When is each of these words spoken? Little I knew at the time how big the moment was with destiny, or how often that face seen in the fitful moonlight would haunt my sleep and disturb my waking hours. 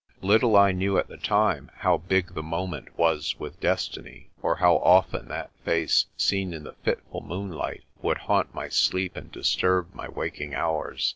Little 0.23 0.55
I 0.57 0.71
knew 0.71 0.97
at 0.97 1.09
the 1.09 1.17
time 1.17 1.69
how 1.75 1.99
big 1.99 2.33
the 2.33 2.41
moment 2.41 2.97
was 2.97 3.35
with 3.37 3.59
destiny, 3.59 4.31
or 4.41 4.55
how 4.55 4.77
often 4.77 5.27
that 5.27 5.51
face 5.63 6.07
seen 6.17 6.55
in 6.55 6.63
the 6.63 6.73
fitful 6.73 7.21
moonlight 7.21 7.83
would 8.01 8.17
haunt 8.17 8.51
my 8.51 8.67
sleep 8.67 9.15
and 9.15 9.31
disturb 9.31 9.93
my 9.93 10.09
waking 10.09 10.55
hours. 10.55 11.07